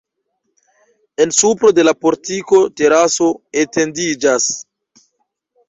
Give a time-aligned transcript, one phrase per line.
[1.25, 3.29] En supro de la portiko teraso
[3.67, 4.51] etendiĝas.